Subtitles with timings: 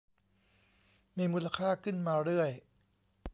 [1.17, 2.51] มีมูลค่าขึ้นมาเรื่อย